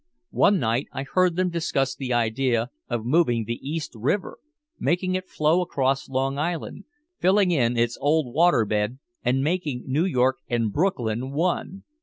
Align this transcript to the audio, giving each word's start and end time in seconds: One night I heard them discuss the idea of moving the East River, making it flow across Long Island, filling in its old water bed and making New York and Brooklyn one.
One 0.33 0.57
night 0.57 0.87
I 0.91 1.03
heard 1.03 1.35
them 1.35 1.51
discuss 1.51 1.93
the 1.95 2.11
idea 2.11 2.71
of 2.89 3.05
moving 3.05 3.45
the 3.45 3.59
East 3.61 3.91
River, 3.93 4.39
making 4.79 5.13
it 5.13 5.29
flow 5.29 5.61
across 5.61 6.09
Long 6.09 6.39
Island, 6.39 6.85
filling 7.19 7.51
in 7.51 7.77
its 7.77 7.99
old 8.01 8.33
water 8.33 8.65
bed 8.65 8.97
and 9.23 9.43
making 9.43 9.83
New 9.85 10.05
York 10.05 10.37
and 10.49 10.73
Brooklyn 10.73 11.33
one. 11.33 11.83